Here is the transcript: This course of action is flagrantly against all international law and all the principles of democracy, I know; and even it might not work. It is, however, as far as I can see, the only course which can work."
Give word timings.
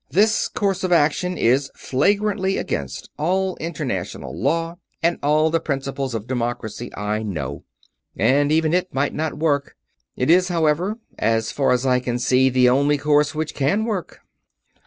This 0.09 0.47
course 0.47 0.83
of 0.83 0.91
action 0.91 1.37
is 1.37 1.69
flagrantly 1.75 2.57
against 2.57 3.11
all 3.19 3.55
international 3.57 4.35
law 4.35 4.77
and 5.03 5.19
all 5.21 5.51
the 5.51 5.59
principles 5.59 6.15
of 6.15 6.25
democracy, 6.25 6.89
I 6.95 7.21
know; 7.21 7.65
and 8.17 8.51
even 8.51 8.73
it 8.73 8.91
might 8.91 9.13
not 9.13 9.37
work. 9.37 9.75
It 10.15 10.31
is, 10.31 10.47
however, 10.47 10.97
as 11.19 11.51
far 11.51 11.71
as 11.71 11.85
I 11.85 11.99
can 11.99 12.17
see, 12.17 12.49
the 12.49 12.67
only 12.67 12.97
course 12.97 13.35
which 13.35 13.53
can 13.53 13.85
work." 13.85 14.21